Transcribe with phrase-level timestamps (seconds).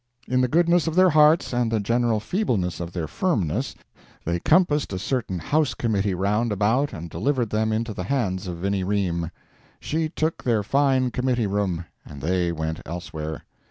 [0.27, 3.75] In the goodness of their hearts, and the general feebleness of their firmness,
[4.25, 8.57] they compassed a certain House Committee round about and delivered them into the hands of
[8.57, 9.29] Vinnie Ream.
[9.79, 13.43] She took their fine committee room, and they went elsewhere.